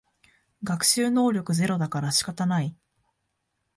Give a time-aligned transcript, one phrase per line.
[0.63, 2.75] 学習能力ゼロだから仕方ない